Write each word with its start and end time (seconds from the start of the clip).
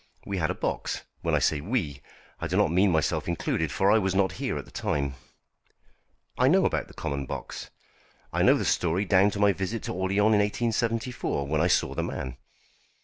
We 0.25 0.39
had 0.39 0.49
a 0.49 0.55
box. 0.55 1.03
When 1.21 1.35
I 1.35 1.37
say 1.37 1.61
we, 1.61 2.01
I 2.39 2.47
do 2.47 2.57
not 2.57 2.71
mean 2.71 2.89
myself 2.89 3.27
included, 3.27 3.71
for 3.71 3.91
I 3.91 3.99
was 3.99 4.15
not 4.15 4.31
here 4.41 4.57
at 4.57 4.65
the 4.65 4.71
time." 4.71 5.13
"I 6.39 6.47
know 6.47 6.65
about 6.65 6.87
the 6.87 6.95
common 6.95 7.27
box. 7.27 7.69
I 8.33 8.41
know 8.41 8.57
the 8.57 8.65
story 8.65 9.05
down 9.05 9.29
to 9.29 9.39
my 9.39 9.53
visit 9.53 9.83
to 9.83 9.91
Orléans 9.91 10.33
in 10.33 10.39
1874, 10.41 11.45
when 11.45 11.61
I 11.61 11.67
saw 11.67 11.93
the 11.93 12.01
man." 12.01 12.35